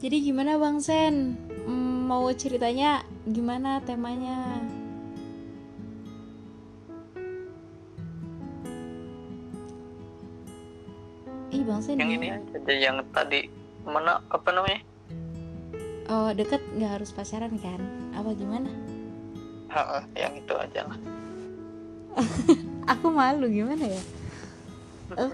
[0.00, 1.36] Jadi gimana Bang Sen?
[1.68, 4.56] Hmm, mau ceritanya gimana temanya?
[11.52, 12.16] Ih Bang Sen yang ya?
[12.16, 13.44] ini aja yang tadi
[13.84, 14.80] mana apa namanya
[16.08, 17.84] Oh deket nggak harus pacaran kan?
[18.16, 18.72] Apa gimana?
[19.68, 20.98] Ha, yang itu aja lah
[22.96, 24.02] Aku malu gimana ya?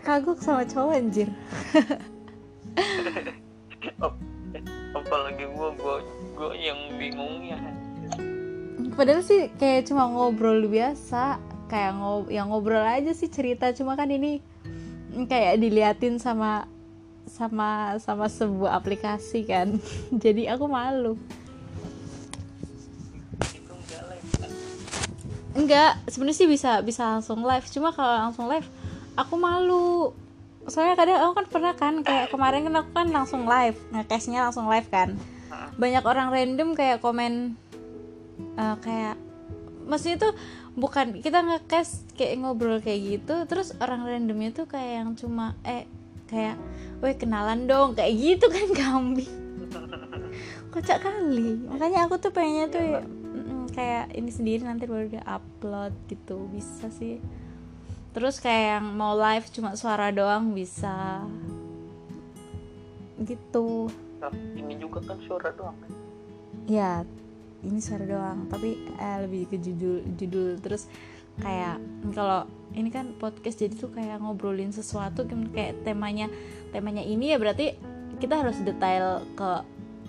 [0.02, 1.30] Kagok sama cowok anjir
[6.36, 7.58] gua yang bingungnya
[8.92, 14.12] Padahal sih kayak cuma ngobrol biasa Kayak ngob yang ngobrol aja sih cerita Cuma kan
[14.12, 14.44] ini
[15.26, 16.68] kayak diliatin sama
[17.26, 19.80] sama sama sebuah aplikasi kan
[20.22, 21.16] Jadi aku malu
[25.56, 27.66] enggak sebenarnya sih bisa bisa langsung live.
[27.72, 28.68] Cuma kalau langsung live,
[29.16, 30.12] aku malu.
[30.68, 34.68] Soalnya kadang aku kan pernah kan kayak kemarin kan aku kan langsung live, ngecashnya langsung
[34.68, 35.16] live kan.
[35.76, 37.56] Banyak orang random kayak komen
[38.56, 39.16] eh, kayak
[39.86, 40.32] maksudnya tuh
[40.76, 45.88] bukan kita ngecash kayak ngobrol kayak gitu, terus orang randomnya tuh kayak yang cuma eh
[46.26, 46.58] kayak,
[47.00, 49.30] weh kenalan dong kayak gitu kan kambing.
[50.74, 51.64] Kocak kali.
[51.70, 53.00] Makanya aku tuh pengennya tuh ya,
[53.76, 57.20] kayak ini sendiri nanti baru dia upload gitu bisa sih
[58.16, 61.20] terus kayak yang mau live cuma suara doang bisa
[63.20, 65.90] gitu Nah, ini juga kan suara doang kan?
[66.66, 67.04] Ya
[67.62, 68.48] ini suara doang.
[68.48, 70.88] Tapi eh, lebih ke judul judul terus
[71.36, 71.76] kayak
[72.16, 76.32] kalau ini kan podcast jadi tuh kayak ngobrolin sesuatu kan kayak temanya
[76.72, 77.76] temanya ini ya berarti
[78.16, 79.50] kita harus detail ke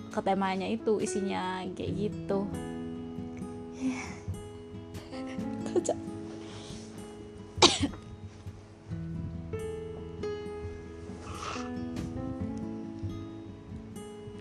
[0.08, 2.48] ke temanya itu isinya kayak gitu.
[5.68, 6.07] Kocak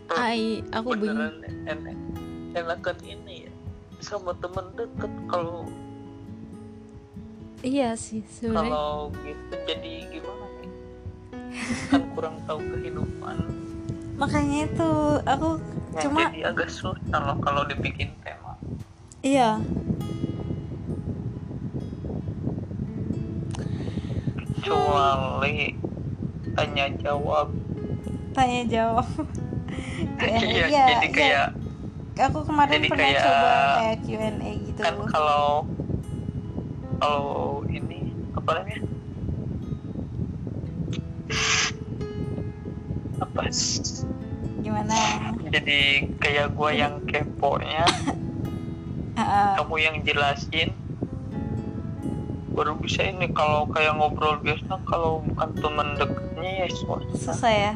[0.08, 1.20] Ai, aku bingung.
[1.20, 1.36] beneran
[1.68, 1.98] enak
[2.56, 3.52] enakan ini ya
[4.00, 5.68] sama temen deket kalau
[7.60, 8.70] Iya sih sebenarnya.
[8.70, 8.94] kalau
[9.26, 10.72] gitu jadi gimana nih
[11.90, 13.38] kan kurang tahu kehidupan
[14.16, 14.90] Makanya itu
[15.26, 15.50] aku
[15.90, 18.54] Ya, cuma jadi agak susah loh kalau dibikin tema
[19.20, 19.58] iya
[24.38, 25.74] kecuali
[26.54, 27.48] tanya jawab
[28.34, 29.08] tanya jawab.
[30.26, 31.14] iya iya, jadi iya.
[31.14, 31.48] kayak
[32.18, 34.80] Aku kemarin jadi pernah kayak- coba kayak Q&A gitu.
[34.82, 35.46] kan kalau
[36.98, 37.26] kalau
[37.70, 38.00] ini
[38.34, 38.82] apa namanya
[43.18, 43.42] apa
[44.58, 44.96] Gimana?
[45.48, 45.80] jadi
[46.18, 47.86] kayak gua yang keponya
[49.58, 50.74] kamu yang jelasin
[52.52, 57.74] baru bisa ini kalau kayak ngobrol biasa kalau bukan teman dekatnya ya susah susah ya.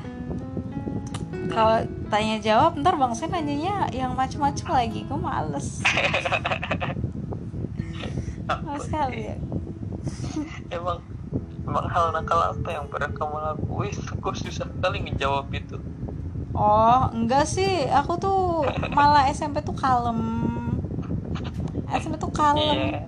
[1.47, 5.79] Kalau tanya jawab ntar bang saya nanyanya yang macem-macem lagi, gue males.
[8.67, 9.35] Males sekali ya.
[10.75, 10.99] emang
[11.63, 15.79] emang hal nakal apa yang pernah kamu lakuin kok susah sekali ngejawab itu
[16.51, 17.87] Oh, enggak sih.
[17.87, 20.19] Aku tuh malah SMP tuh kalem.
[21.87, 22.75] SMP tuh kalem.
[22.91, 23.07] iya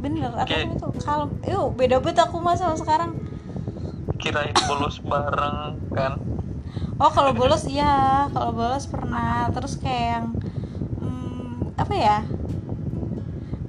[0.00, 1.28] Bener, aku SMP tuh kalem.
[1.44, 3.12] Yuk, beda banget aku mah sama sekarang.
[4.16, 6.16] kirain bolos bareng kan
[7.00, 9.48] Oh, kalau bolos iya, kalau bolos pernah.
[9.56, 10.26] Terus kayak yang
[11.00, 12.18] hmm, apa ya?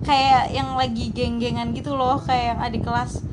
[0.03, 3.24] Kayak yang lagi geng-gengan gitu loh, kayak yang adik kelas.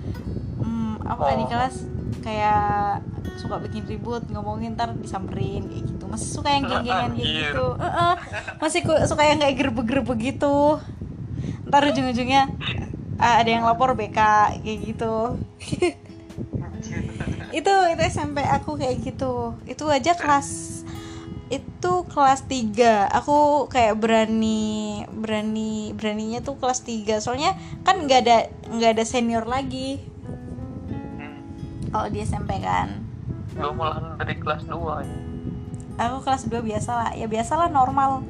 [0.63, 1.33] Hmm, apa Oh.
[1.35, 1.77] adik kelas
[2.23, 3.03] kayak
[3.39, 7.67] suka bikin ribut ngomongin ntar disamperin kayak gitu masih suka yang geng-gengan kayak gitu
[8.59, 10.83] masih suka yang kayak gerbe-gerbe gitu
[11.71, 12.51] ntar ujung-ujungnya
[13.23, 14.19] ah, ada yang lapor BK
[14.61, 15.39] kayak gitu
[17.55, 19.57] itu itu SMP aku kayak gitu.
[19.65, 20.81] Itu aja kelas
[21.49, 27.57] itu kelas 3 aku kayak berani berani beraninya tuh kelas 3 soalnya
[27.89, 28.39] kan nggak ada
[28.69, 29.97] nggak ada senior lagi.
[31.17, 31.41] Hmm.
[31.89, 33.01] kalau di SMP kan?
[33.57, 35.29] Gue malahan dari kelas 2 ya
[35.99, 37.11] aku kelas 2 biasa lah.
[37.19, 38.23] Ya biasalah normal.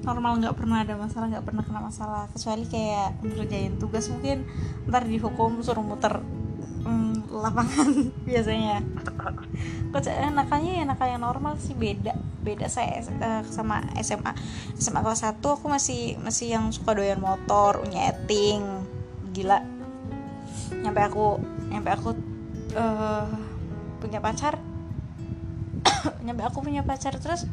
[0.00, 2.24] Normal nggak pernah ada masalah nggak pernah kena masalah.
[2.32, 4.48] Kecuali kayak ngerjain tugas mungkin
[4.88, 6.24] ntar dihukum suruh muter
[7.40, 7.88] lapangan
[8.28, 8.84] biasanya.
[9.90, 12.14] Eh, nakalnya ya nakal yang normal sih beda.
[12.40, 14.32] Beda saya eh, sama SMA
[14.78, 18.62] SMA kelas 1 aku masih masih yang suka doyan motor nyeting
[19.34, 19.60] gila.
[20.80, 22.10] Nyampe aku nyampe aku
[22.76, 23.26] eh,
[23.98, 24.56] punya pacar.
[26.24, 27.44] Nyampe aku punya pacar terus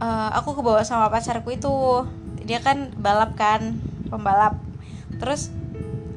[0.00, 2.06] eh, aku kebawa sama pacarku itu.
[2.46, 4.62] Dia kan balap kan pembalap.
[5.18, 5.50] Terus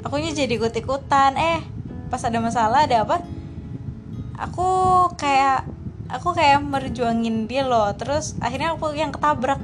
[0.04, 1.60] akunya jadi ikut ikutan eh
[2.10, 3.22] pas ada masalah ada apa?
[4.40, 4.70] Aku
[5.20, 5.68] kayak
[6.10, 7.92] aku kayak merjuangin dia loh.
[7.96, 9.62] Terus akhirnya aku yang ketabrak.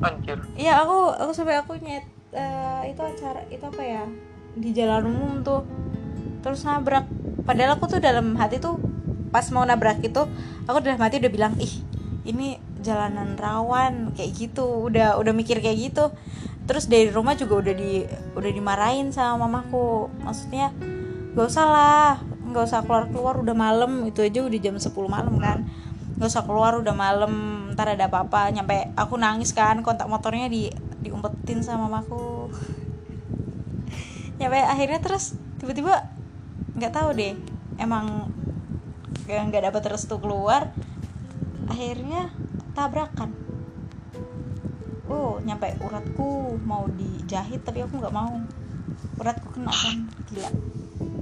[0.00, 0.40] Anjir.
[0.56, 4.04] Iya aku aku sampai aku nyet eh, itu acara itu apa ya?
[4.56, 5.62] Di jalan umum tuh.
[6.40, 7.04] Terus nabrak.
[7.44, 8.80] Padahal aku tuh dalam hati tuh
[9.30, 10.26] pas mau nabrak itu
[10.66, 11.84] aku dalam hati udah bilang ih
[12.24, 14.16] ini jalanan rawan.
[14.16, 14.88] Kayak gitu.
[14.88, 16.10] Udah udah mikir kayak gitu
[16.70, 18.06] terus dari rumah juga udah di
[18.38, 20.06] udah dimarahin sama mamaku.
[20.22, 20.70] Maksudnya
[21.34, 24.06] gak usah lah nggak usah keluar keluar udah malam.
[24.06, 25.66] Itu aja udah jam 10 malam kan?
[26.14, 27.32] Nggak usah keluar udah malam.
[27.74, 28.54] Ntar ada apa-apa.
[28.54, 29.82] Nyampe aku nangis kan?
[29.82, 30.70] Kontak motornya di
[31.02, 32.54] diumpetin sama mamaku.
[34.38, 36.06] Nyampe akhirnya terus tiba-tiba
[36.78, 37.34] nggak tahu deh.
[37.82, 38.30] Emang
[39.26, 40.70] nggak dapat restu keluar.
[41.66, 42.30] Akhirnya
[42.78, 43.39] tabrakan
[45.10, 48.38] oh nyampe uratku mau dijahit tapi aku nggak mau.
[49.18, 50.06] Uratku kena kan.
[50.30, 50.50] Gila.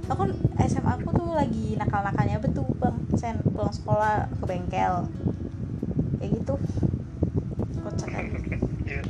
[0.09, 0.23] Aku
[0.69, 2.97] SMA aku tuh lagi nakal-nakalnya betul bang.
[3.17, 5.09] Sen pulang sekolah ke bengkel.
[6.21, 6.53] Kayak gitu.
[7.81, 8.37] Kocak aja
[8.89, 9.01] Iya.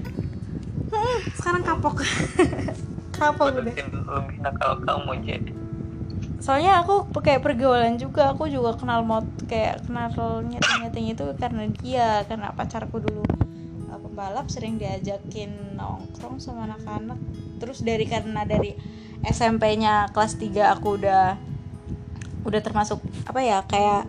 [0.90, 2.04] Hmm, sekarang kapok.
[3.16, 3.64] Kapok udah.
[3.64, 3.84] Lebih
[4.40, 5.52] nakal kamu jadi
[6.40, 8.32] soalnya aku kayak pergaulan juga.
[8.32, 13.39] Aku juga kenal mod kayak kenal nyeteng nyeteng itu karena dia karena pacarku dulu
[14.20, 17.16] pembalap sering diajakin nongkrong sama anak-anak.
[17.56, 18.76] Terus dari karena dari
[19.24, 21.40] SMP-nya kelas 3 aku udah
[22.44, 24.04] udah termasuk apa ya kayak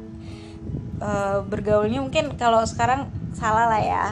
[0.99, 3.07] uh, bergaulnya mungkin kalau sekarang
[3.39, 4.07] salah lah ya.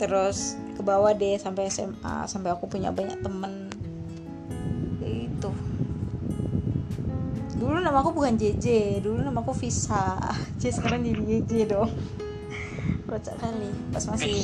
[0.00, 3.68] Terus ke bawah deh sampai SMA sampai aku punya banyak temen.
[5.04, 5.52] Itu.
[7.60, 10.16] Dulu nama aku bukan JJ dulu nama aku Visa.
[10.64, 11.92] J sekarang jadi JJ dong
[13.06, 14.34] kocak kali pas masih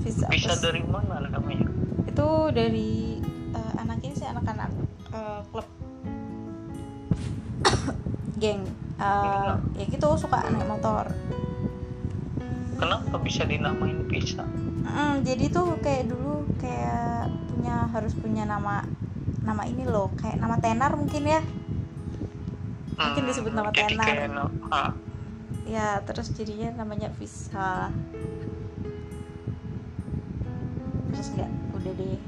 [0.00, 0.26] bisa.
[0.28, 1.68] Bisa pas- dari mana namanya
[2.04, 3.20] itu dari
[3.52, 4.70] eh, anak ini sih anak-anak
[5.12, 5.66] eh, klub.
[8.42, 8.64] Geng
[8.96, 11.04] Eh, ya gitu suka naik motor.
[12.76, 14.40] Kenapa bisa dinamain bisa
[14.86, 18.86] Mm, jadi tuh kayak dulu kayak punya harus punya nama
[19.42, 21.44] nama ini loh kayak nama tenar mungkin ya.
[22.96, 24.06] Mungkin disebut nama Hmm, tenar.
[24.08, 24.32] kayak
[25.66, 27.90] ya terus jadinya namanya Visa.
[31.10, 32.18] Terus nggak udah deh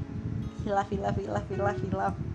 [0.67, 2.15] hilaf hilaf hilaf hilaf hilaf.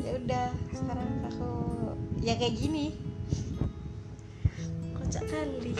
[0.00, 1.52] Ya udah sekarang aku
[2.24, 2.98] ya kayak gini.
[4.96, 5.76] Kocak kali.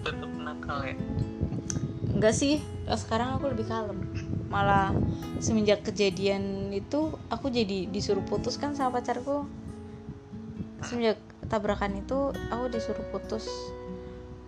[0.00, 0.96] Tetap nakal ya?
[2.14, 4.00] Enggak sih sekarang aku lebih kalem.
[4.48, 4.96] Malah
[5.44, 9.44] semenjak kejadian itu aku jadi disuruh putus kan sama pacarku
[10.84, 13.46] semenjak tabrakan itu aku disuruh putus.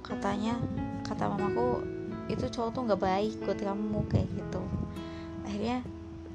[0.04, 0.56] Katanya
[1.04, 1.84] kata mamaku
[2.28, 4.62] itu cowok tuh nggak baik buat kamu kayak gitu.
[5.44, 5.80] Akhirnya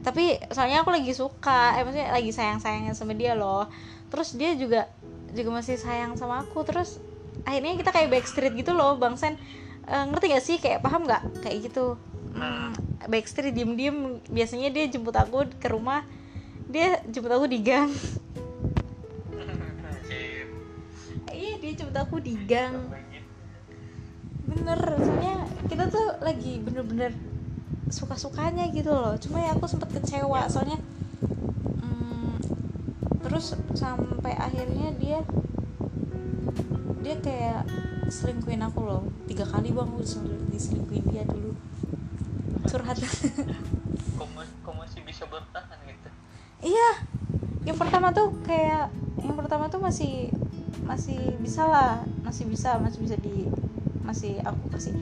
[0.03, 3.69] tapi soalnya aku lagi suka eh maksudnya lagi sayang sayangnya sama dia loh.
[4.09, 4.89] Terus dia juga
[5.33, 6.65] juga masih sayang sama aku.
[6.65, 6.97] Terus
[7.43, 9.35] akhirnya kita kayak backstreet gitu loh bang Sen
[9.83, 10.57] Eh, ngerti gak sih?
[10.63, 11.43] Kayak paham nggak?
[11.43, 11.99] Kayak gitu.
[12.33, 12.71] Hmm,
[13.11, 13.97] backstreet diem diem
[14.31, 16.07] biasanya dia jemput aku ke rumah.
[16.71, 17.91] Dia jemput aku di gang
[21.63, 22.91] dia jemput aku di gang.
[24.43, 27.15] Bener soalnya kita tuh lagi bener-bener
[27.87, 29.15] suka-sukanya gitu loh.
[29.15, 30.75] Cuma ya aku sempet kecewa soalnya
[31.79, 32.35] mm,
[33.23, 35.23] terus sampai akhirnya dia
[36.99, 37.63] dia kayak
[38.11, 39.07] selingkuhin aku loh.
[39.31, 41.55] Tiga kali bang aku disel- diselingkuhin dia dulu.
[42.67, 42.99] Curhat.
[44.19, 46.09] Kok masih bisa bertahan gitu?
[46.75, 47.07] Iya
[47.63, 48.91] yang pertama tuh kayak
[49.23, 50.27] yang pertama tuh masih
[50.81, 53.45] masih bisa lah masih bisa masih bisa di
[54.03, 54.93] masih aku kasih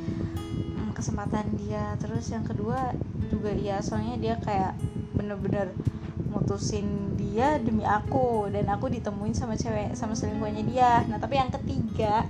[0.75, 1.95] mm, kesempatan dia.
[1.97, 2.93] Terus yang kedua
[3.31, 4.77] juga ya soalnya dia kayak
[5.15, 5.71] bener-bener
[6.31, 11.03] mutusin dia demi aku dan aku ditemuin sama cewek sama selingkuhannya dia.
[11.09, 12.27] Nah tapi yang ketiga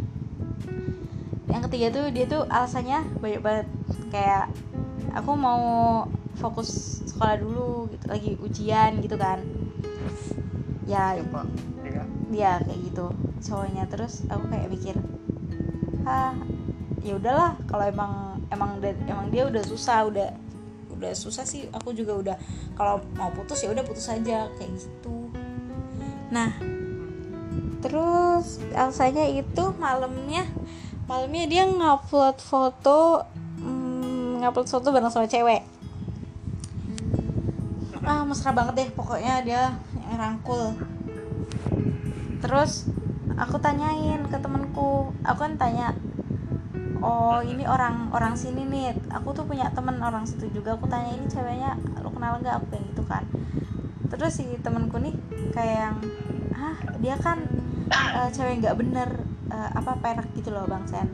[1.51, 3.67] yang ketiga tuh dia tuh alasannya banyak banget.
[4.13, 4.47] Kayak
[5.11, 5.61] aku mau
[6.39, 9.43] fokus sekolah dulu gitu lagi ujian gitu kan.
[10.87, 11.45] Ya siapa
[12.31, 13.11] dia kayak gitu.
[13.43, 14.95] Cowoknya terus aku kayak mikir
[16.01, 16.33] ah
[17.05, 20.33] ya udahlah kalau emang emang emang dia udah susah udah
[21.01, 22.35] udah susah sih aku juga udah
[22.77, 25.33] kalau mau putus ya udah putus aja kayak gitu.
[26.29, 26.53] Nah
[27.81, 30.45] terus alasannya itu malamnya
[31.09, 33.25] malamnya dia ngupload foto
[33.57, 35.65] hmm, ngupload foto bareng sama cewek.
[38.05, 39.61] Ah mesra banget deh pokoknya dia
[40.05, 40.77] yang rangkul
[42.41, 42.89] terus
[43.37, 45.93] aku tanyain ke temenku aku kan tanya
[47.01, 48.93] oh ini orang orang sini nih.
[49.09, 50.77] Aku tuh punya temen orang situ juga.
[50.77, 52.61] Aku tanya ini ceweknya lo kenal nggak?
[52.61, 53.23] Aku kayak gitu kan.
[54.07, 55.17] Terus si temenku nih
[55.51, 55.97] kayak yang
[56.53, 57.41] hah dia kan
[57.89, 59.09] uh, cewek nggak bener
[59.49, 61.09] uh, apa perak gitu loh bang Sen.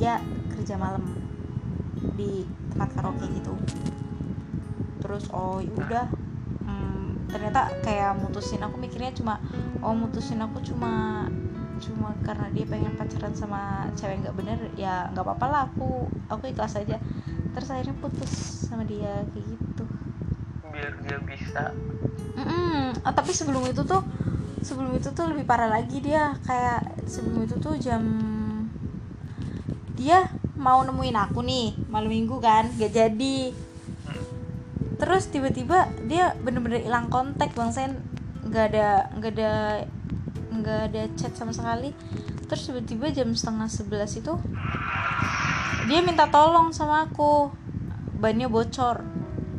[0.00, 0.18] Dia
[0.56, 1.04] kerja malam
[2.16, 3.52] di tempat karaoke gitu.
[5.04, 6.06] Terus oh ya udah
[7.32, 9.40] ternyata kayak mutusin aku mikirnya cuma
[9.80, 11.24] oh mutusin aku cuma
[11.82, 16.52] cuma karena dia pengen pacaran sama cewek nggak bener ya nggak apa-apa lah aku aku
[16.52, 17.00] ikhlas aja.
[17.52, 18.32] Terus akhirnya putus
[18.68, 19.84] sama dia kayak gitu.
[20.70, 21.74] Biar dia bisa.
[22.38, 22.80] Mm -mm.
[23.02, 24.00] Oh, tapi sebelum itu tuh
[24.62, 28.00] sebelum itu tuh lebih parah lagi dia kayak sebelum itu tuh jam
[29.98, 33.50] dia mau nemuin aku nih malam minggu kan gak jadi
[35.02, 37.98] terus tiba-tiba dia bener-bener hilang kontak bang Sen.
[38.46, 39.52] Nggak ada nggak ada
[40.54, 41.90] nggak ada chat sama sekali.
[42.46, 44.38] Terus tiba-tiba jam setengah sebelas itu
[45.90, 47.50] dia minta tolong sama aku.
[48.22, 49.02] Bannya bocor.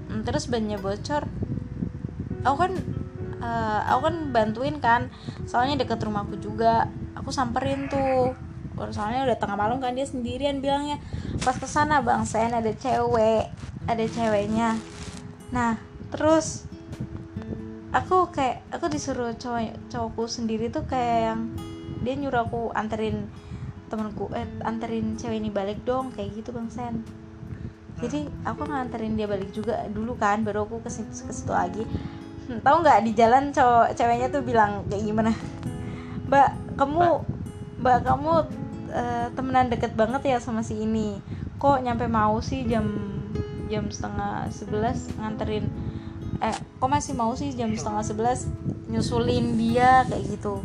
[0.08, 1.28] Hmm, terus bannya bocor.
[2.48, 2.72] Aku kan
[3.44, 5.12] uh, aku kan bantuin kan.
[5.44, 6.88] Soalnya deket rumahku juga.
[7.20, 8.32] Aku samperin tuh.
[8.96, 10.98] Soalnya udah tengah malam kan dia sendirian bilangnya
[11.44, 13.46] pas ke sana bang Sen ada cewek
[13.86, 14.80] ada ceweknya
[15.54, 15.78] nah
[16.10, 16.66] terus
[17.94, 21.42] aku kayak aku disuruh cowok cowokku sendiri tuh kayak yang
[22.02, 23.30] dia nyuruh aku anterin
[23.88, 26.96] temanku eh anterin cewek ini balik dong kayak gitu bang Sen.
[28.02, 31.86] Jadi aku nganterin dia balik juga dulu kan baru aku ke situ lagi.
[32.50, 35.32] Hmm, tahu nggak di jalan cowok ceweknya tuh bilang kayak gimana?
[36.28, 36.50] Mbak
[36.82, 37.22] kamu
[37.86, 38.34] mbak kamu
[38.90, 41.22] uh, temenan deket banget ya sama si ini.
[41.62, 42.90] Kok nyampe mau sih jam
[43.68, 45.68] jam setengah sebelas nganterin.
[46.40, 48.50] Eh kok masih mau sih jam setengah sebelas
[48.90, 50.64] nyusulin dia kayak gitu.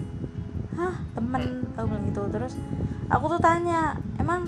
[0.75, 2.23] Hah temen aku bilang gitu.
[2.31, 2.55] Terus
[3.11, 4.47] aku tuh tanya emang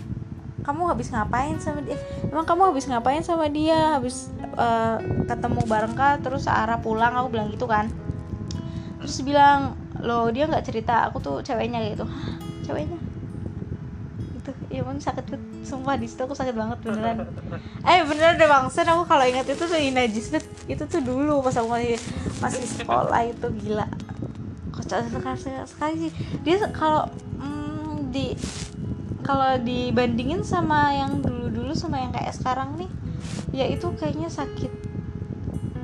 [0.60, 1.96] kamu habis ngapain sama dia?
[2.28, 3.96] Emang kamu habis ngapain sama dia?
[3.96, 6.20] Habis uh, ketemu bareng kah?
[6.20, 7.88] Terus arah pulang aku bilang gitu kan.
[9.00, 11.08] Terus bilang lo dia nggak cerita.
[11.08, 12.04] Aku tuh ceweknya gitu.
[12.04, 13.09] Hah, ceweknya
[14.70, 15.42] ya pun sakit banget.
[15.66, 17.26] Sumpah di situ aku sakit banget beneran.
[17.82, 21.58] Eh beneran deh bangsen aku kalau ingat itu tuh najis banget itu tuh dulu pas
[21.58, 21.98] aku masih
[22.38, 23.86] masih sekolah itu gila.
[24.70, 26.10] Kocak sekali sekali sih.
[26.46, 27.10] Dia kalau
[27.42, 28.38] mm, di
[29.26, 32.90] kalau dibandingin sama yang dulu-dulu sama yang kayak sekarang nih
[33.50, 34.70] ya itu kayaknya sakit.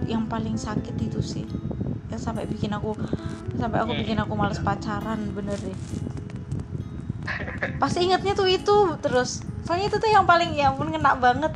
[0.07, 1.45] Yang paling sakit itu sih.
[2.07, 2.95] Yang sampai bikin aku
[3.59, 5.75] sampai aku bikin aku males pacaran bener deh
[7.83, 9.43] pasti ingatnya tuh itu terus.
[9.67, 11.53] Soalnya itu tuh yang paling ya pun kena banget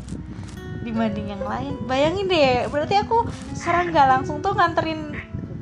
[0.83, 1.75] dibanding yang lain.
[1.87, 5.15] Bayangin deh berarti aku sekarang nggak langsung tuh nganterin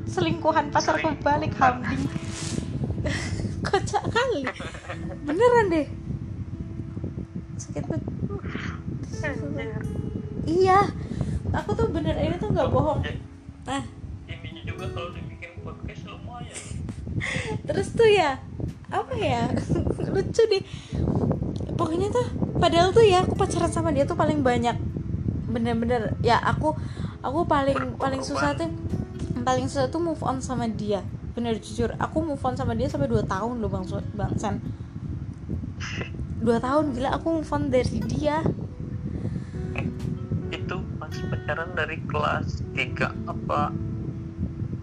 [0.09, 1.97] selingkuhan pacarku balik Hamdi.
[3.67, 4.43] Kocak kali.
[5.29, 5.87] Beneran deh.
[7.59, 8.09] Sakit banget
[10.49, 10.81] iya.
[11.49, 13.01] Aku tuh bener ini tuh nggak bohong.
[13.65, 13.85] Nah.
[14.29, 16.57] Ini juga kalau dibikin podcast lumayan.
[17.69, 18.41] Terus tuh ya
[18.89, 19.53] apa ya
[20.19, 20.63] lucu deh.
[21.79, 22.27] Pokoknya tuh
[22.59, 24.75] padahal tuh ya aku pacaran sama dia tuh paling banyak.
[25.47, 26.75] Bener-bener ya aku
[27.23, 28.69] aku paling paling susah tuh
[29.47, 31.07] paling susah tuh move on sama dia.
[31.39, 33.87] Bener jujur aku move on sama dia sampai 2 tahun loh bang
[34.19, 34.59] bang San
[36.39, 38.43] dua tahun gila aku move on dari dia.
[40.55, 43.75] Itu pas pacaran dari kelas 3 apa?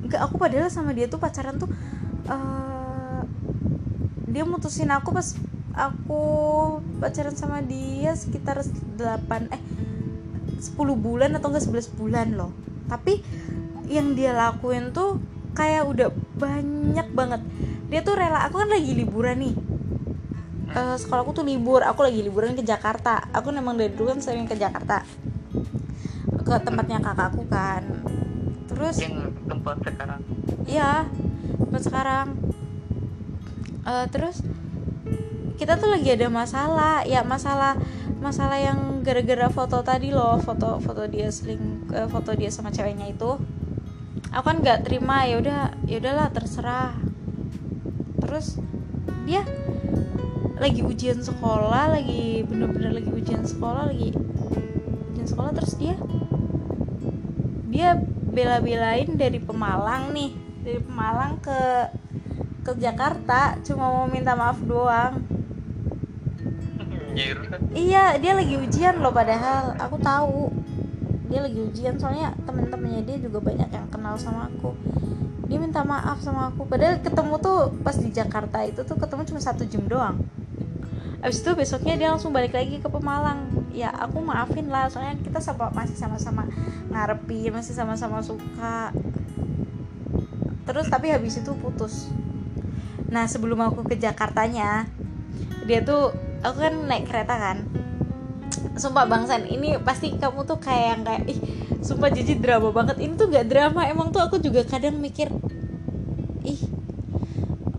[0.05, 1.71] Enggak aku padahal sama dia tuh pacaran tuh
[2.29, 2.74] uh,
[4.35, 5.31] dia mutusin aku pas
[5.71, 6.23] aku
[6.99, 9.61] pacaran sama dia sekitar 8 eh
[10.59, 12.51] 10 bulan atau enggak 11 bulan loh.
[12.91, 13.23] Tapi
[13.87, 15.23] yang dia lakuin tuh
[15.55, 17.41] kayak udah banyak banget.
[17.87, 19.55] Dia tuh rela aku kan lagi liburan nih.
[20.75, 23.31] Uh, sekolahku tuh libur aku lagi liburan ke Jakarta.
[23.31, 25.07] Aku memang dari dulu kan sering ke Jakarta.
[26.43, 27.87] Ke tempatnya kakakku kan.
[28.67, 30.21] Terus yang tempat sekarang?
[30.67, 31.07] Iya
[31.75, 32.27] tempat sekarang
[33.85, 34.41] uh, terus
[35.55, 37.79] kita tuh lagi ada masalah ya masalah
[38.19, 43.07] masalah yang gara-gara foto tadi loh foto foto dia seling uh, foto dia sama ceweknya
[43.07, 43.39] itu.
[44.35, 46.97] Aku kan nggak terima ya udah ya udahlah terserah.
[48.19, 48.59] Terus
[49.23, 49.45] dia
[50.55, 54.15] lagi ujian sekolah lagi bener-bener lagi ujian sekolah lagi
[55.11, 55.99] ujian sekolah terus dia
[57.67, 57.99] dia
[58.31, 60.31] bela-belain dari Pemalang nih
[60.63, 61.91] dari Pemalang ke
[62.65, 65.21] ke Jakarta cuma mau minta maaf doang.
[67.71, 70.49] Iya dia lagi ujian loh padahal aku tahu.
[71.29, 74.73] Dia lagi ujian soalnya temen-temennya dia juga banyak yang kenal sama aku.
[75.45, 76.65] Dia minta maaf sama aku.
[76.65, 80.17] Padahal ketemu tuh pas di Jakarta itu tuh ketemu cuma satu jam doang.
[81.21, 83.45] Abis itu besoknya dia langsung balik lagi ke Pemalang.
[83.69, 86.49] Ya aku maafin lah soalnya kita sama masih sama-sama
[86.89, 88.89] ngarepin masih sama-sama suka.
[90.65, 92.09] Terus tapi habis itu putus
[93.09, 94.89] nah sebelum aku ke Jakartanya
[95.65, 96.13] dia tuh
[96.45, 97.57] aku kan naik kereta kan
[98.75, 101.39] sumpah bangsan ini pasti kamu tuh kayak yang kayak ih
[101.79, 105.31] sumpah jadi drama banget ini tuh gak drama emang tuh aku juga kadang mikir
[106.43, 106.59] ih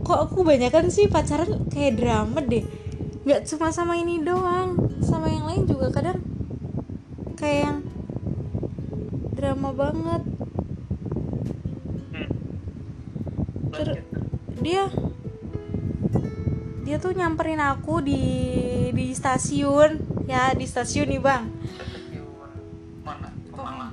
[0.06, 2.62] kok aku banyakan sih pacaran kayak drama deh
[3.26, 6.23] nggak cuma sama ini doang sama yang lain juga kadang
[7.35, 7.78] kayak yang
[9.35, 10.23] drama banget
[12.14, 12.28] hmm.
[13.75, 14.62] Ter- Lanjut.
[14.62, 14.87] dia
[16.86, 18.22] dia tuh nyamperin aku di
[18.94, 19.98] di stasiun.
[20.30, 21.50] Ya di stasiun nih bang.
[23.02, 23.90] Mana?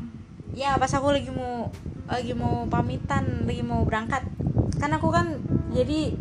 [0.53, 1.73] Ya pas aku lagi mau
[2.05, 4.21] lagi mau pamitan lagi mau berangkat.
[4.77, 5.41] Kan aku kan
[5.73, 6.13] jadi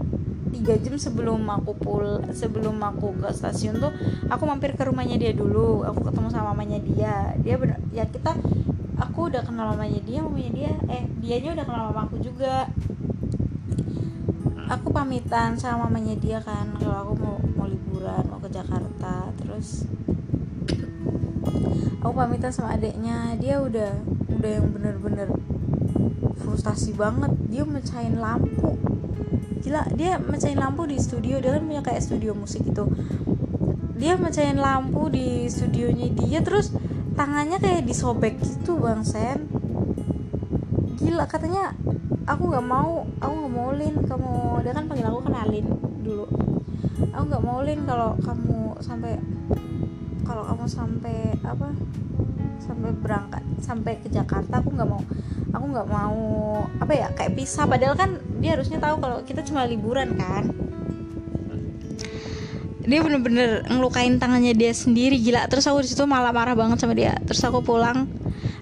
[0.53, 3.93] tiga jam sebelum aku pul sebelum aku ke stasiun tuh
[4.29, 5.85] aku mampir ke rumahnya dia dulu.
[5.85, 7.37] Aku ketemu sama mamanya dia.
[7.45, 8.33] Dia bener ya kita
[8.97, 12.65] aku udah kenal mamanya dia mamanya dia eh dianya udah kenal mama aku juga
[14.73, 19.85] aku pamitan sama mamanya kan kalau aku mau mau liburan mau ke Jakarta terus
[22.01, 23.37] aku pamitan sama adeknya.
[23.37, 23.93] Dia udah
[24.33, 25.29] udah yang bener-bener
[26.41, 27.31] frustasi banget.
[27.53, 28.81] Dia mecahin lampu.
[29.63, 31.39] Gila dia mecahin lampu di studio.
[31.39, 32.85] Dia kan punya kayak studio musik itu.
[34.01, 36.75] Dia mecahin lampu di studionya dia terus
[37.15, 39.47] tangannya kayak disobek gitu bang Sen.
[40.99, 41.77] Gila katanya
[42.27, 44.35] aku nggak mau aku nggak mau lin kamu.
[44.63, 45.67] Dia kan panggil aku kenalin
[46.03, 46.27] dulu.
[47.13, 49.13] Aku nggak mau lin kalau kamu sampai
[50.23, 51.69] kalau kamu sampai apa?
[52.63, 55.03] Sampai berangkat sampai ke Jakarta aku nggak mau.
[55.53, 56.21] Aku nggak mau
[56.79, 57.67] apa ya kayak pisah.
[57.67, 60.55] Padahal kan dia harusnya tahu kalau kita cuma liburan kan.
[62.83, 65.47] Dia bener-bener ngelukain tangannya dia sendiri gila.
[65.47, 67.15] Terus aku di situ malah marah banget sama dia.
[67.27, 68.11] Terus aku pulang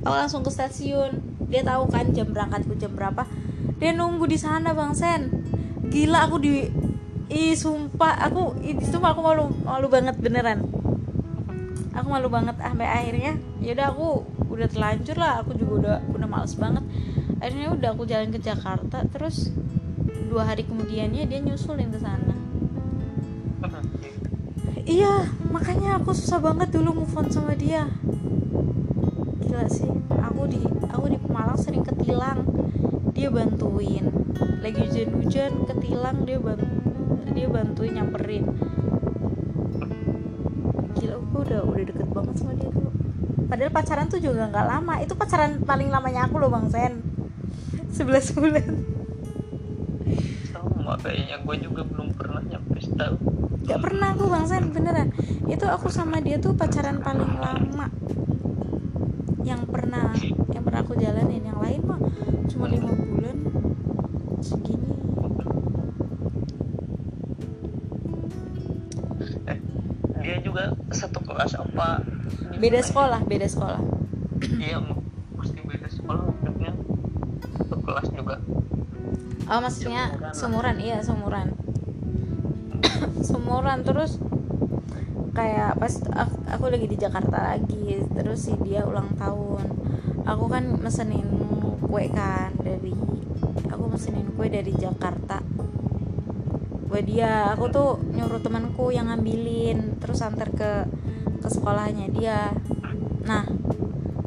[0.05, 1.21] aku langsung ke stasiun.
[1.51, 3.27] Dia tahu kan jam berangkatku jam berapa
[3.81, 5.33] dia nunggu di sana bang Sen.
[5.89, 6.69] Gila aku di
[7.33, 8.21] ih sumpah.
[8.29, 10.69] Aku situ aku malu malu banget beneran.
[11.97, 15.41] Aku malu banget sampai akhirnya yaudah aku udah terlanjur lah.
[15.41, 16.85] Aku juga udah udah males banget.
[17.41, 19.09] Akhirnya udah aku jalan ke Jakarta.
[19.09, 19.49] Terus
[20.29, 22.37] dua hari kemudiannya dia nyusulin ke sana.
[24.91, 27.89] Iya makanya aku susah banget dulu move on sama dia.
[29.41, 29.89] Gila sih
[30.21, 30.61] aku di
[30.93, 32.60] aku di Pemalang sering ketilang
[33.15, 34.07] dia bantuin.
[34.61, 36.67] Lagi hujan-hujan ketilang dia bantu
[37.31, 38.45] dia bantuin nyamperin.
[40.99, 42.91] Gila aku udah udah deket banget sama dia dulu
[43.51, 44.95] padahal pacaran tuh juga nggak lama.
[45.03, 46.93] Itu pacaran paling lamanya aku loh bang Sen.
[47.91, 48.69] 11 bulan.
[50.55, 53.19] Sama kayaknya gue juga belum pernah nyampe setahun.
[53.67, 55.09] Gak pernah aku bang Sen beneran.
[55.51, 57.91] Itu aku sama dia tuh pacaran paling lama
[59.43, 60.15] Yang pernah
[60.55, 61.40] Yang pernah aku jalanin
[64.51, 64.91] Segini.
[69.47, 69.59] Eh,
[70.19, 72.03] dia juga satu kelas apa?
[72.59, 73.81] Beda sekolah Beda sekolah.
[74.61, 74.81] Iya
[75.37, 76.73] mesti beda sekolah maksudnya
[77.61, 78.37] satu kelas juga.
[79.47, 80.33] Oh maksudnya lah.
[80.35, 81.49] Seumuran Iya seumuran.
[83.27, 84.17] Seumuran terus
[85.31, 89.67] Kayak pas aku, aku lagi di Jakarta lagi Terus sih dia ulang tahun.
[90.27, 91.29] Aku kan mesenin
[91.85, 92.93] kue kan Dari
[94.01, 95.45] Aku mesenin kue dari Jakarta.
[96.89, 100.89] Buat dia aku tuh nyuruh temanku yang ngambilin terus antar ke
[101.45, 102.49] ke sekolahnya dia.
[103.29, 103.45] Nah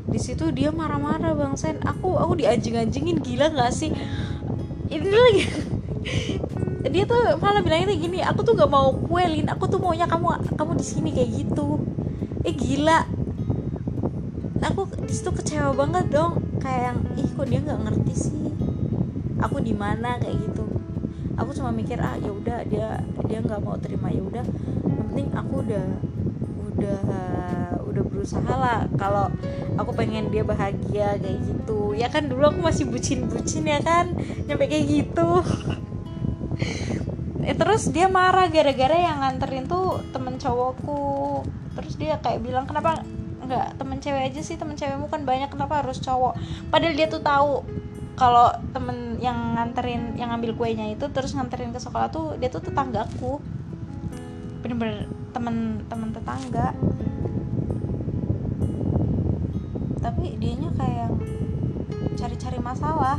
[0.05, 3.89] di situ dia marah-marah bang Sen aku aku dianjing-anjingin gila nggak sih?
[4.93, 5.43] Ini lagi.
[6.93, 10.53] Dia tuh malah bilangnya kayak gini aku tuh gak mau kuelin aku tuh maunya kamu
[10.53, 11.81] kamu di sini kayak gitu.
[12.45, 13.09] Eh gila.
[14.69, 16.61] Aku di situ kecewa banget dong.
[16.61, 18.52] Kayak yang ih kok dia nggak ngerti sih
[19.43, 20.15] aku di mana?
[20.17, 20.63] kayak gitu.
[21.35, 24.07] Aku cuma mikir ah ya udah dia dia nggak mau terima.
[24.09, 24.45] Ya udah
[24.83, 25.85] penting aku udah
[26.73, 26.99] udah
[27.89, 28.87] udah berusaha lah.
[28.95, 29.27] Kalau
[29.75, 31.93] aku pengen dia bahagia kayak gitu.
[31.97, 34.15] Ya kan dulu aku masih bucin-bucin ya kan?
[34.47, 35.29] Nyampe kayak gitu.
[37.43, 41.43] Eh, terus dia marah gara-gara yang nganterin tuh temen cowokku.
[41.75, 43.03] Terus dia kayak bilang kenapa
[43.43, 44.55] nggak temen cewek aja sih?
[44.55, 46.39] Temen cewekmu kan banyak kenapa harus cowok?
[46.71, 47.67] Padahal dia tuh tahu
[48.15, 52.59] kalau temen yang nganterin yang ngambil kuenya itu terus nganterin ke sekolah tuh dia tuh
[52.59, 53.39] tetanggaku.
[54.59, 56.75] Bener-bener temen temen tetangga.
[60.03, 61.15] Tapi dianya kayak
[62.19, 63.15] cari-cari masalah.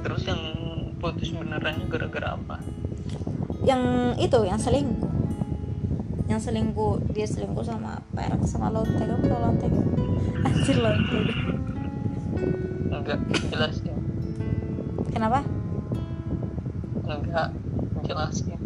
[0.00, 0.42] Terus yang
[1.00, 2.60] putus benerannya gara-gara apa?
[3.64, 3.82] Yang
[4.20, 5.12] itu yang selingkuh.
[6.28, 9.86] Yang selingkuh dia selingkuh sama perak sama lonte kamu tau lonte gak?
[10.46, 11.18] anjir lonte
[12.90, 13.94] enggak jelasin
[15.10, 15.42] kenapa?
[17.06, 17.48] Enggak
[18.06, 18.60] jelasin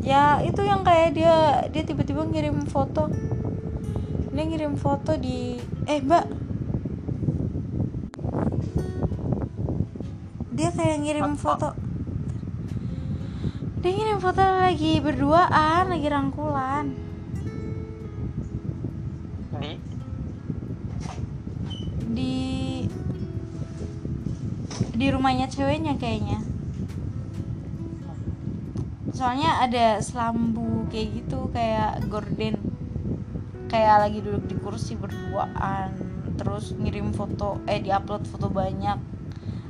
[0.00, 3.12] ya itu yang kayak dia dia tiba-tiba ngirim foto.
[4.32, 6.24] Dia ngirim foto di eh mbak.
[10.56, 11.36] Dia kayak ngirim Apa?
[11.36, 11.68] foto.
[13.80, 17.09] Dia ngirim foto lagi berduaan lagi rangkulan
[25.20, 26.40] rumahnya ceweknya kayaknya.
[29.12, 32.56] Soalnya ada selambu kayak gitu kayak gorden.
[33.68, 35.92] Kayak lagi duduk di kursi berduaan
[36.40, 38.96] terus ngirim foto eh diupload foto banyak.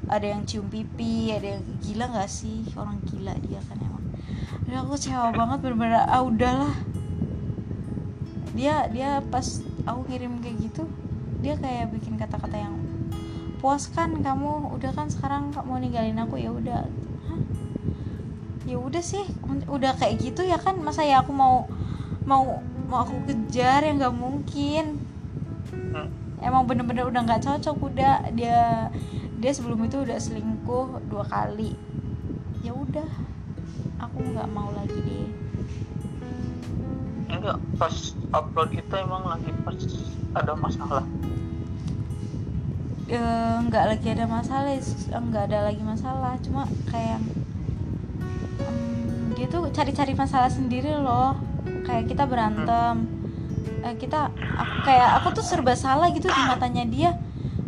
[0.06, 2.62] Ada yang cium pipi ada yang gila nggak sih?
[2.78, 4.06] Orang gila dia kan emang.
[4.70, 6.74] Aduh, aku kecewa banget bener-bener ah udahlah.
[8.54, 10.86] Dia dia pas aku kirim kayak gitu
[11.42, 12.78] dia kayak bikin kata-kata yang
[13.60, 14.72] puas kan kamu?
[14.72, 16.88] Udah kan sekarang mau ninggalin aku ya udah.
[17.28, 17.40] Hah?
[18.68, 19.24] ya udah sih
[19.68, 20.80] udah kayak gitu ya kan?
[20.80, 21.68] Masa ya aku mau
[22.24, 24.98] mau mau aku kejar ya nggak mungkin?
[25.70, 26.08] Hmm.
[26.40, 28.32] emang bener-bener udah nggak cocok udah.
[28.32, 28.88] Dia
[29.40, 31.76] dia sebelum itu udah selingkuh dua kali.
[32.64, 33.06] Ya udah
[34.00, 35.28] aku nggak mau lagi deh.
[37.30, 37.94] Enggak pas
[38.32, 39.78] upload itu emang lagi pas
[40.34, 41.04] ada masalah
[43.10, 46.38] Eh, nggak lagi ada masalah is- nggak ada lagi masalah.
[46.46, 47.18] Cuma kayak
[48.62, 51.34] em, dia tuh cari-cari masalah sendiri loh.
[51.82, 53.10] Kayak kita berantem.
[53.82, 57.10] Eh, kita aku, kayak aku tuh serba salah gitu di matanya dia.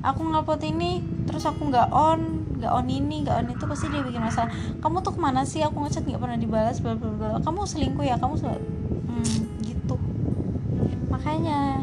[0.07, 2.21] Aku ngupload ini terus aku nggak on
[2.63, 4.51] nggak on ini nggak on itu pasti dia bikin masalah.
[4.79, 5.59] Kamu tuh ke mana sih?
[5.67, 7.43] Aku ngechat nggak pernah dibalas bla bla bla.
[7.43, 8.15] Kamu selingkuh ya?
[8.15, 8.63] Kamu sel-
[9.11, 9.99] hmm, gitu.
[11.11, 11.83] Makanya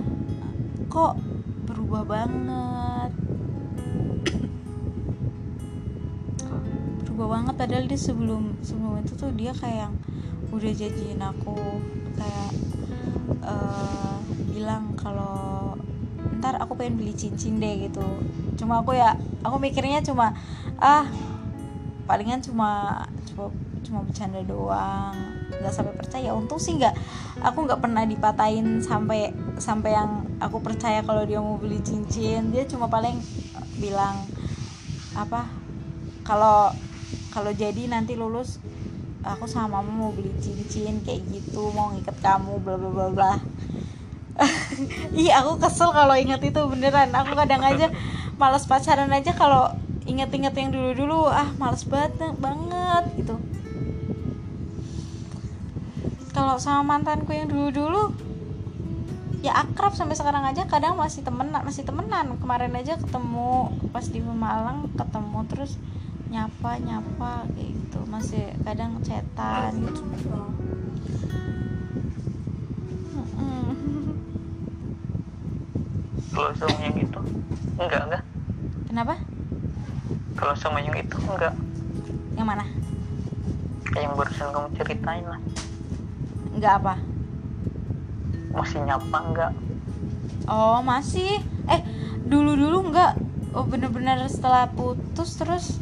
[0.87, 1.19] kok
[1.67, 2.78] berubah banget
[7.19, 9.93] berubah banget padahal dia sebelum sebelum itu tuh dia kayak yang
[10.55, 11.83] udah janjiin aku
[12.15, 12.51] kayak
[13.43, 14.15] eh,
[14.55, 15.75] bilang kalau
[16.39, 18.07] ntar aku pengen beli cincin deh gitu.
[18.55, 20.31] Cuma aku ya aku mikirnya cuma
[20.79, 21.11] ah
[22.07, 23.51] palingan cuma cuma
[23.83, 25.11] cuma bercanda doang.
[25.59, 26.95] Nggak sampai percaya untung sih nggak
[27.43, 32.47] aku nggak pernah dipatahin sampai sampai yang aku percaya kalau dia mau beli cincin.
[32.55, 33.19] Dia cuma paling
[33.75, 34.23] bilang
[35.19, 35.51] apa
[36.23, 36.71] kalau
[37.29, 38.57] kalau jadi nanti lulus
[39.23, 43.33] aku sama mama mau beli cincin kayak gitu mau ngikat kamu bla bla bla bla.
[45.19, 47.11] Iya aku kesel kalau inget itu beneran.
[47.11, 47.91] Aku kadang aja
[48.39, 49.67] males pacaran aja kalau
[50.07, 53.35] inget-inget yang dulu-dulu ah males banget banget gitu.
[56.31, 58.15] Kalau sama mantanku yang dulu-dulu
[59.43, 60.63] ya akrab sampai sekarang aja.
[60.63, 62.39] Kadang masih temenan masih temenan.
[62.39, 65.75] Kemarin aja ketemu pas di Pemalang ketemu terus
[66.29, 67.99] nyapa nyapa kayak gitu.
[68.05, 70.03] Masih kadang chatan gitu.
[76.39, 77.19] Kalau sama yang itu
[77.75, 78.23] enggak enggak?
[78.87, 79.13] Kenapa?
[80.39, 81.51] Kalau sama yang itu enggak.
[82.39, 82.65] Yang mana?
[83.91, 85.41] Yang barusan kamu ceritain lah.
[86.55, 86.93] Nggak apa?
[88.55, 89.51] Masih nyapa enggak?
[90.47, 91.43] Oh masih?
[91.67, 91.81] Eh
[92.23, 93.19] dulu dulu nggak
[93.57, 95.75] oh bener-bener setelah putus terus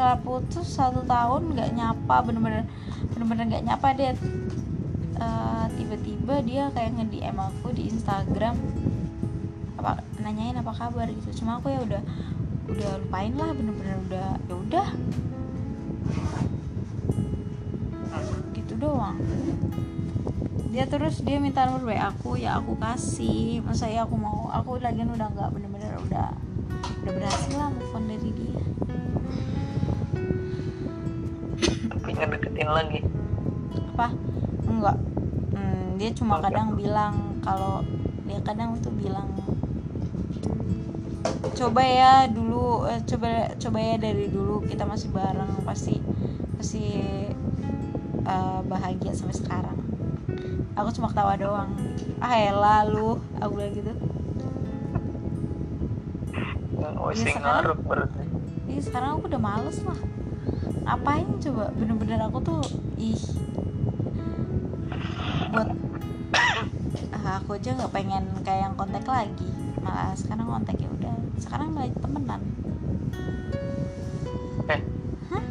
[0.00, 2.64] setelah putus satu tahun nggak nyapa bener-bener
[3.12, 4.16] bener-bener nggak nyapa dia
[5.20, 8.56] Eh, tiba-tiba dia kayak nge DM aku di Instagram
[9.76, 11.44] apa nanyain apa kabar gitu.
[11.44, 12.00] Cuma aku ya udah
[12.72, 14.88] udah lupain lah bener-bener udah ya udah.
[18.56, 19.20] Gitu doang.
[20.72, 23.60] Dia terus dia minta nomor WA aku ya aku kasih.
[23.60, 26.32] Masa ya aku mau aku lagi udah nggak bener-bener udah
[27.04, 28.60] udah berhasil lah move on dari dia
[32.72, 33.00] lagi.
[33.94, 34.06] Apa?
[34.64, 34.96] Enggak.
[35.50, 37.82] Hmm, dia cuma kadang bilang kalau
[38.24, 39.26] dia kadang tuh bilang
[41.50, 46.00] coba ya dulu eh, coba coba ya dari dulu kita masih bareng pasti
[46.56, 46.84] pasti
[48.24, 49.78] eh, bahagia sampai sekarang.
[50.72, 51.70] Aku cuma ketawa doang.
[52.18, 53.92] Ah elah lu aku bilang gitu.
[56.96, 57.64] Oh Ya, sekarang-
[58.66, 59.98] Ih, sekarang aku udah males lah
[60.90, 61.70] ngapain coba?
[61.78, 62.62] Bener-bener aku tuh
[62.98, 63.22] ih.
[65.54, 65.70] Buat
[67.14, 69.46] ah, aku aja nggak pengen kayak yang kontak lagi.
[69.78, 71.14] Malah sekarang kontak ya udah.
[71.38, 72.42] Sekarang malah temenan.
[74.66, 74.80] Eh.
[75.30, 75.44] Hah?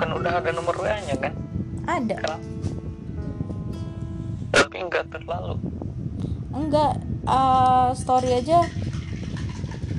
[0.00, 1.36] kan, udah ada nomor WA nya kan?
[1.84, 2.16] Ada.
[2.16, 2.40] Kenapa?
[4.50, 5.60] tapi enggak terlalu.
[6.56, 6.96] Enggak.
[7.28, 8.64] Eh, story aja.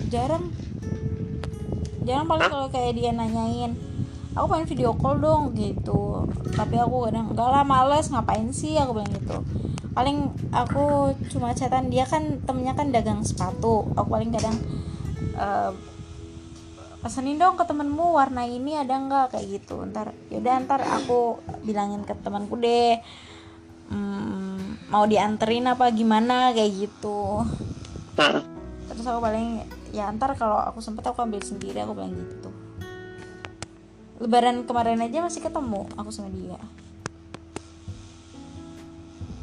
[0.10, 0.50] Jarang.
[2.02, 3.91] Jarang paling kalau kayak dia nanyain
[4.36, 6.28] aku pengen video call dong gitu.
[6.56, 8.80] Tapi aku kadang enggak lah males ngapain sih?
[8.80, 9.44] Aku bilang gitu.
[9.92, 13.92] Paling aku cuma chatan dia kan temennya kan dagang sepatu.
[13.96, 14.56] Aku paling kadang
[15.36, 15.76] uh,
[17.04, 19.84] pesenin dong ke temenmu warna ini ada nggak kayak gitu.
[19.84, 23.04] Ntar yaudah ntar aku bilangin ke temanku deh.
[23.92, 27.44] Hmm, mau dianterin apa gimana kayak gitu.
[28.88, 32.71] Terus aku paling ya ntar kalau aku sempet aku ambil sendiri aku bilang gitu
[34.22, 36.62] lebaran kemarin aja masih ketemu aku sama dia.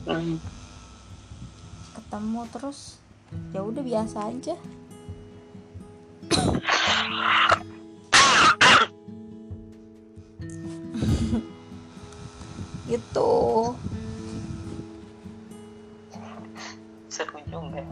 [0.08, 0.40] Hmm.
[1.92, 2.96] ketemu terus
[3.52, 4.56] ya udah biasa aja.
[12.88, 13.32] Gitu.
[17.12, 17.84] Seru juga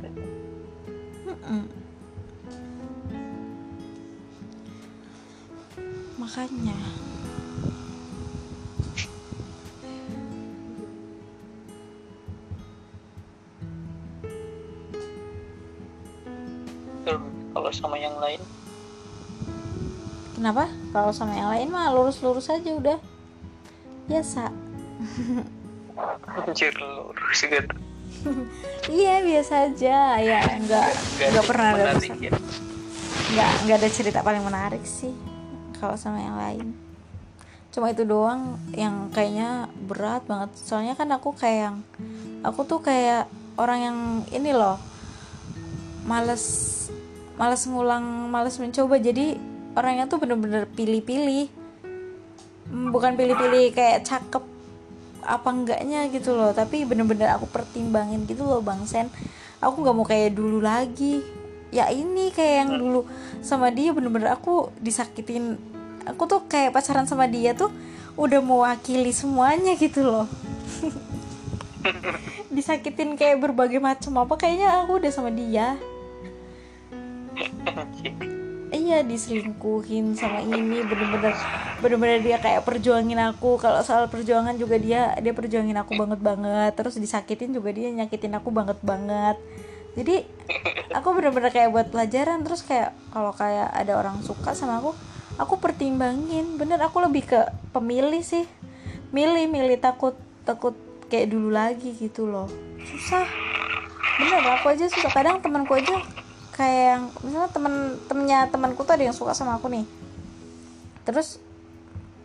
[6.26, 6.74] makanya.
[17.54, 18.42] Kalau sama yang lain?
[20.34, 20.66] Kenapa?
[20.90, 22.98] Kalau sama yang lain mah lurus-lurus aja udah.
[24.10, 24.50] Biasa.
[26.42, 27.74] Anjir lurus gitu.
[28.90, 30.18] Iya biasa aja.
[30.18, 30.88] Ya nggak
[31.30, 32.34] nggak pernah ada ya?
[33.26, 35.35] nggak nggak ada cerita paling menarik sih
[35.78, 36.66] kalau sama yang lain.
[37.76, 40.56] Cuma itu doang yang kayaknya berat banget.
[40.56, 41.76] Soalnya kan aku kayak yang
[42.40, 43.28] aku tuh kayak
[43.60, 43.98] orang yang
[44.32, 44.80] ini loh
[46.08, 46.44] males
[47.36, 48.96] males ngulang males mencoba.
[48.96, 49.36] Jadi
[49.76, 51.52] orangnya tuh bener-bener pilih-pilih.
[52.72, 54.44] Bukan pilih-pilih kayak cakep
[55.20, 56.56] apa enggaknya gitu loh.
[56.56, 59.12] Tapi bener-bener aku pertimbangin gitu loh bang Sen.
[59.60, 61.35] Aku nggak mau kayak dulu lagi
[61.76, 63.04] ya ini kayak yang dulu
[63.44, 65.60] sama dia bener-bener aku disakitin.
[66.08, 67.68] Aku tuh kayak pacaran sama dia tuh
[68.16, 70.26] udah mewakili semuanya gitu loh.
[72.56, 75.76] Disakitin kayak berbagai macam apa kayaknya aku udah sama dia.
[78.72, 81.34] Iya diselingkuhin sama ini bener-bener
[81.84, 83.60] bener-bener dia kayak perjuangin aku.
[83.60, 88.32] Kalau soal perjuangan juga dia dia perjuangin aku banget banget terus disakitin juga dia nyakitin
[88.40, 89.36] aku banget banget
[89.96, 90.28] jadi
[91.06, 94.90] aku bener-bener kayak buat pelajaran terus kayak kalau kayak ada orang suka sama aku
[95.38, 96.58] aku pertimbangin.
[96.58, 98.42] Bener aku lebih ke pemilih sih.
[99.14, 100.74] Milih milih takut takut
[101.06, 102.50] kayak dulu lagi gitu loh.
[102.82, 103.22] Susah.
[104.18, 105.94] Bener aku aja susah kadang temanku aja
[106.58, 107.74] kayak yang misalnya temen
[108.10, 109.86] temennya temanku tuh ada yang suka sama aku nih.
[111.06, 111.38] Terus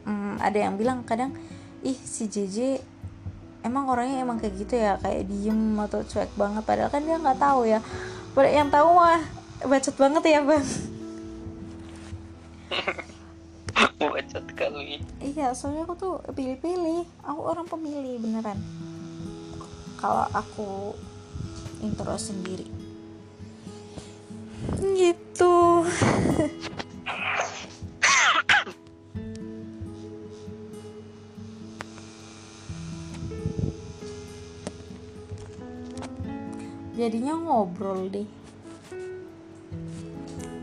[0.09, 1.37] hmm, ada yang bilang kadang
[1.85, 2.81] ih si JJ
[3.61, 6.65] emang orangnya emang kayak gitu ya kayak diem atau cuek banget.
[6.65, 7.77] Padahal kan dia nggak tahu ya
[8.39, 9.19] yang tahu mah
[9.67, 10.65] bacot banget ya bang.
[14.01, 15.03] Bacot kali.
[15.21, 17.05] Iya soalnya aku tuh pilih-pilih.
[17.27, 18.57] Aku orang pemilih beneran.
[19.99, 20.95] Kalau aku
[21.83, 22.65] intro sendiri.
[24.81, 25.53] Gitu
[37.01, 38.29] jadinya ngobrol deh.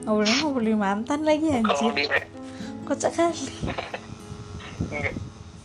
[0.07, 1.91] Ngobrolnya ngobrolin mantan lagi anjir.
[2.87, 3.47] Kocak kali.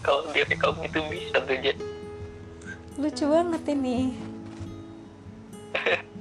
[0.01, 1.77] Kalau diri kamu itu bisa tuh Jet
[2.97, 3.97] lucu banget ini.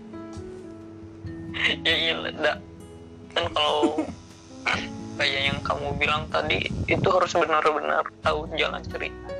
[1.63, 2.59] Ya iya enggak
[3.39, 4.03] kan kalau
[5.21, 9.31] kayak yang kamu bilang tadi itu harus benar-benar tahu jalan cerita.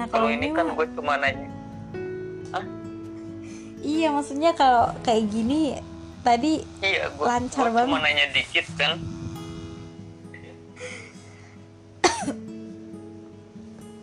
[0.00, 1.49] Nah kalau ini kan gue cuma nanya
[3.80, 5.76] iya maksudnya kalau kayak gini
[6.20, 7.88] tadi iya, gua, lancar gua banget.
[7.88, 8.92] cuma nanya dikit kan.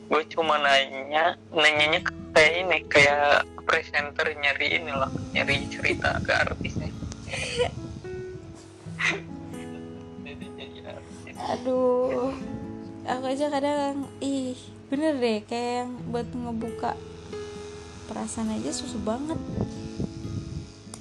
[0.08, 2.00] Gue cuma nanya nanyanya
[2.32, 6.90] kayak ini kayak presenter nyari ini loh nyari cerita ke artisnya.
[11.38, 12.34] Aduh
[13.08, 14.56] aku aja kadang ih
[14.92, 16.92] bener deh kayak yang buat ngebuka
[18.12, 19.40] perasaan aja susah banget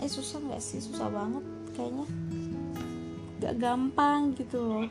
[0.07, 0.79] eh susah nggak sih?
[0.79, 1.43] Susah banget
[1.75, 2.07] kayaknya.
[3.43, 4.87] Gak gampang gitu loh.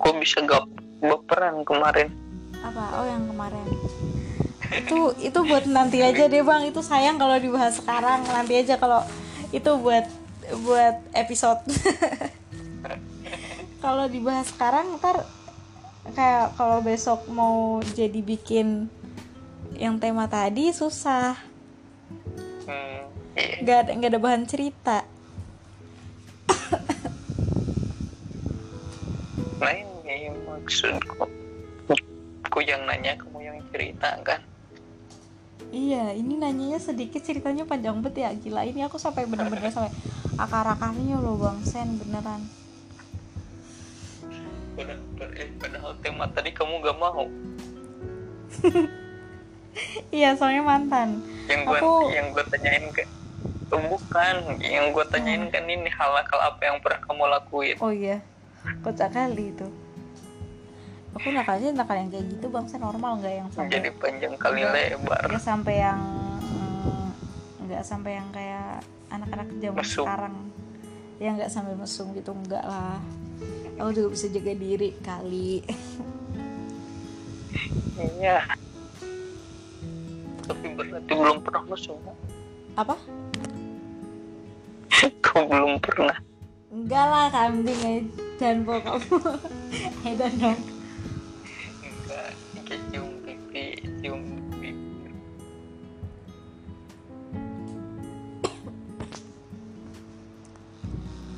[0.00, 0.64] Kok bisa gak
[1.04, 2.08] baperan kemarin.
[2.64, 2.84] Apa?
[2.96, 3.66] Oh yang kemarin.
[4.72, 6.64] Itu itu buat nanti aja deh bang.
[6.64, 8.24] Itu sayang kalau dibahas sekarang.
[8.24, 9.04] Nanti aja kalau
[9.52, 10.08] itu buat
[10.64, 11.60] buat episode.
[13.82, 15.26] Kalau dibahas sekarang ntar
[16.14, 18.86] kayak kalau besok mau jadi bikin
[19.74, 21.34] yang tema tadi susah
[23.62, 24.98] nggak ada nggak ada bahan cerita
[29.62, 31.26] lain ya maksudku
[32.42, 34.42] aku yang nanya kamu yang cerita kan
[35.72, 38.60] Iya, ini nanyanya sedikit ceritanya panjang bet ya gila.
[38.60, 39.88] Ini aku sampai bener-bener sampai
[40.36, 42.44] akar-akarnya loh Bang Sen beneran.
[44.76, 47.24] Eh, padahal tema tadi kamu gak mau.
[50.12, 51.92] iya, soalnya mantan yang gue aku...
[52.08, 53.02] yang gue tanyain ke
[53.72, 54.34] oh, bukan.
[54.60, 57.76] Yang gue tanyain kan ini hal hal apa yang pernah kamu lakuin.
[57.80, 58.20] Oh iya.
[58.80, 59.66] Kocak kali itu.
[61.12, 65.28] Aku nakalnya nakal yang kayak gitu bangsa normal nggak yang sampai jadi panjang kali lebar.
[65.28, 66.00] nggak sampai yang
[66.40, 67.08] mm,
[67.68, 68.80] nggak sampai yang kayak
[69.12, 70.36] anak-anak zaman sekarang.
[71.20, 72.96] Ya nggak sampai mesum gitu enggak lah.
[73.76, 75.60] Aku juga bisa jaga diri kali.
[78.00, 78.40] Iya
[80.42, 81.98] tapi berarti belum pernah mesum
[82.72, 82.96] apa?
[85.24, 86.16] Kau belum pernah?
[86.72, 88.08] Enggak lah kambing
[88.40, 89.18] dan kamu
[90.08, 90.60] hedan dong.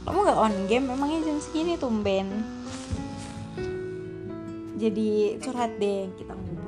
[0.04, 0.86] Kamu nggak on game?
[0.86, 2.28] Memangnya jam segini tumben?
[4.78, 6.63] Jadi curhat deh kita ngobrolin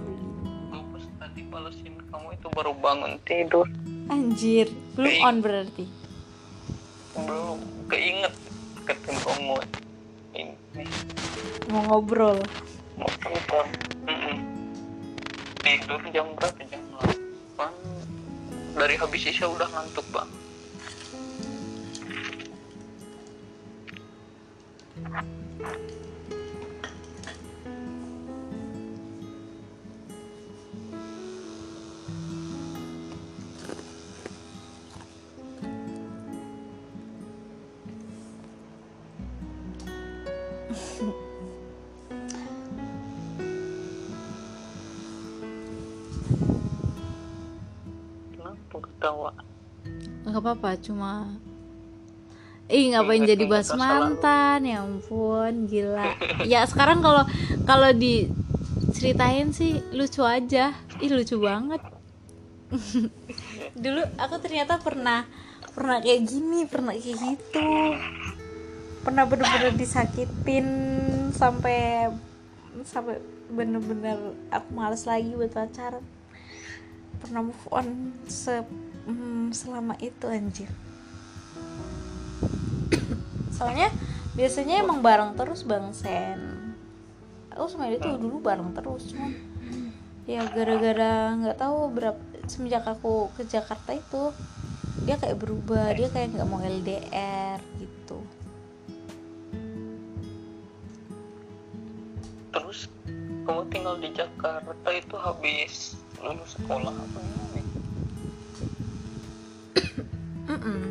[2.46, 3.66] itu baru bangun tidur.
[4.06, 5.26] Anjir belum Keing...
[5.26, 5.84] on berarti?
[7.18, 7.58] Belum
[7.90, 8.34] keinget
[8.86, 9.54] ketemu kamu
[10.38, 10.54] ini.
[11.66, 12.38] Mau ngobrol?
[12.94, 13.66] Mau telepon
[15.66, 16.62] tidur jam berapa?
[16.70, 16.82] Jam
[17.58, 20.30] 8 dari habis isya udah ngantuk bang
[24.96, 26.05] ketawa
[50.46, 51.34] apa-apa cuma
[52.66, 54.66] Ih ngapain jadi bahas mantan?
[54.66, 56.18] Ya ampun gila.
[56.42, 57.22] Ya sekarang kalau
[57.62, 60.74] kalau diceritain sih lucu aja.
[60.98, 61.78] Ih lucu banget.
[63.82, 65.22] Dulu aku ternyata pernah
[65.78, 67.70] pernah kayak gini pernah kayak gitu.
[69.06, 70.66] Pernah bener-bener disakitin
[71.30, 72.10] sampai
[72.82, 76.02] sampai bener-bener aku males lagi buat pacaran.
[77.22, 78.58] Pernah move on se
[79.06, 80.70] mm, selama itu anjir.
[83.54, 83.88] Soalnya
[84.36, 86.74] biasanya emang bareng terus bang Sen.
[87.56, 89.32] Aku sama dia tuh dulu bareng terus cuma
[90.26, 92.18] ya gara-gara nggak tahu berapa
[92.50, 94.34] semenjak aku ke Jakarta itu
[95.06, 98.18] dia kayak berubah dia kayak nggak mau LDR gitu.
[102.52, 102.90] Terus
[103.46, 107.65] kamu tinggal di Jakarta itu habis lulus sekolah apa ya?
[110.46, 110.82] Mm -mm.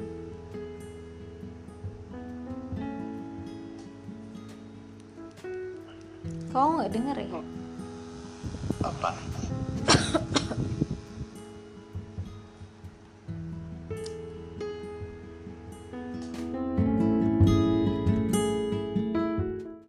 [6.56, 7.40] Kau nggak denger ya?
[8.80, 9.35] Apa?